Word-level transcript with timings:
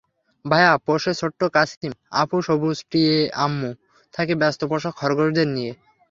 ভাইয়া 0.45 0.73
পোষে 0.85 1.11
ছোট্ট 1.13 1.41
কাছিম, 1.55 1.91
আপু 2.21 2.37
সবুজ 2.47 2.77
টিয়েআম্মু 2.91 3.69
থাকে 4.13 4.33
ব্যস্ত 4.41 4.61
পোষা 4.71 4.89
খরগোশদের 4.99 5.47
নিয়ে। 5.55 5.71